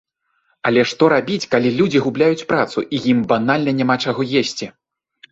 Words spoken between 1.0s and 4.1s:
рабіць, калі людзі губляюць працу, і ім банальна няма